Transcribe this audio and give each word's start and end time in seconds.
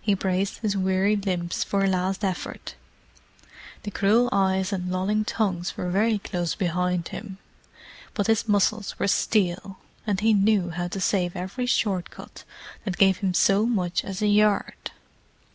He 0.00 0.14
braced 0.14 0.60
his 0.60 0.78
weary 0.78 1.14
limbs 1.14 1.62
for 1.62 1.84
a 1.84 1.86
last 1.90 2.24
effort. 2.24 2.74
The 3.82 3.90
cruel 3.90 4.30
eyes 4.32 4.72
and 4.72 4.90
lolling 4.90 5.26
tongues 5.26 5.76
were 5.76 5.90
very 5.90 6.16
close 6.20 6.54
behind 6.54 7.08
him; 7.08 7.36
but 8.14 8.28
his 8.28 8.48
muscles 8.48 8.98
were 8.98 9.06
steel, 9.08 9.78
and 10.06 10.20
he 10.20 10.32
knew 10.32 10.70
how 10.70 10.88
to 10.88 11.00
save 11.02 11.36
every 11.36 11.66
short 11.66 12.08
cut 12.08 12.44
that 12.86 12.96
gave 12.96 13.18
him 13.18 13.34
so 13.34 13.66
much 13.66 14.04
as 14.06 14.22
a 14.22 14.26
yard. 14.28 14.92